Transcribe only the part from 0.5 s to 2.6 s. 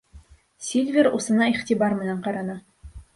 Сильвер усына иғтибар менән ҡараны.